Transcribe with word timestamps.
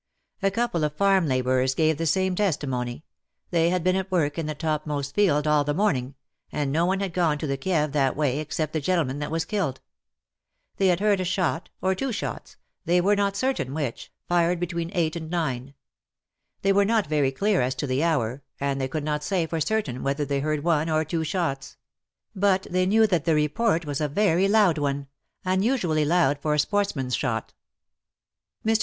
A 0.41 0.49
couple 0.49 0.83
of 0.83 0.95
farm 0.95 1.27
labourers 1.27 1.75
gave 1.75 1.97
the 1.99 2.07
same 2.07 2.33
testimony— 2.35 3.03
they 3.51 3.69
had 3.69 3.83
been 3.83 3.95
at 3.95 4.11
work 4.11 4.39
in 4.39 4.47
the 4.47 4.55
topmost 4.55 5.13
field 5.13 5.45
all 5.45 5.63
the 5.63 5.75
morning, 5.75 6.15
and 6.51 6.71
no 6.71 6.87
one 6.87 7.01
had 7.01 7.13
gone 7.13 7.37
to 7.37 7.45
the 7.45 7.55
Kieve 7.55 7.91
that 7.91 8.15
way 8.15 8.39
except 8.39 8.73
the 8.73 8.81
gentleman 8.81 9.19
that 9.19 9.29
was 9.29 9.45
killed. 9.45 9.79
They 10.77 10.87
had 10.87 11.01
heard 11.01 11.19
a 11.19 11.23
^^ 11.23 11.23
DUST 11.23 11.35
TO 11.35 11.41
DUST." 11.41 11.49
61 11.53 11.53
shot— 11.65 11.69
or 11.83 11.93
two 11.93 12.11
shots— 12.11 12.57
they 12.85 12.99
were 12.99 13.15
not 13.15 13.35
certain 13.35 13.75
which, 13.75 14.11
fired 14.27 14.59
between 14.59 14.89
eight 14.95 15.15
and 15.15 15.29
nine. 15.29 15.75
They 16.63 16.73
were 16.73 16.83
not 16.83 17.05
very 17.05 17.31
clear 17.31 17.61
as 17.61 17.75
to 17.75 17.85
the 17.85 18.03
hour, 18.03 18.41
and 18.59 18.81
they 18.81 18.87
could 18.87 19.03
not 19.03 19.23
say 19.23 19.45
for 19.45 19.61
certain 19.61 20.01
whether 20.01 20.25
they 20.25 20.39
heard 20.39 20.63
one 20.63 20.89
or 20.89 21.05
two 21.05 21.23
shots; 21.23 21.77
but 22.35 22.65
they 22.71 22.87
knew 22.87 23.05
that 23.05 23.25
the 23.25 23.35
report 23.35 23.85
was 23.85 24.01
a 24.01 24.07
very 24.07 24.47
loud 24.47 24.79
one— 24.79 25.05
unusually 25.45 26.05
loud 26.05 26.39
for 26.39 26.55
a 26.55 26.57
sportsman^s 26.57 27.15
shot. 27.15 27.53
Mr. 28.65 28.79